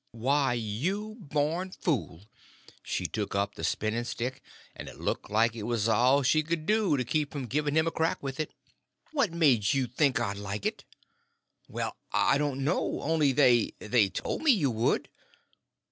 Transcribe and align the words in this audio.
"Why, 0.13 0.53
you 0.53 1.17
born 1.19 1.73
fool!" 1.79 2.25
She 2.81 3.05
took 3.05 3.35
up 3.35 3.53
the 3.53 3.63
spinning 3.63 4.03
stick, 4.03 4.41
and 4.75 4.89
it 4.89 4.99
looked 4.99 5.29
like 5.29 5.55
it 5.55 5.61
was 5.69 5.87
all 5.87 6.23
she 6.23 6.41
could 6.41 6.65
do 6.65 6.97
to 6.97 7.03
keep 7.05 7.31
from 7.31 7.45
giving 7.45 7.75
him 7.75 7.85
a 7.85 7.91
crack 7.91 8.17
with 8.23 8.39
it. 8.39 8.51
"What 9.11 9.31
made 9.31 9.75
you 9.75 9.85
think 9.85 10.19
I'd 10.19 10.37
like 10.37 10.65
it?" 10.65 10.85
"Well, 11.67 11.97
I 12.11 12.39
don't 12.39 12.63
know. 12.63 13.03
Only, 13.03 13.31
they—they—told 13.31 14.41
me 14.41 14.49
you 14.49 14.71
would." 14.71 15.07